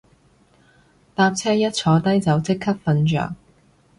[1.13, 3.35] 搭車一坐低就即刻瞓着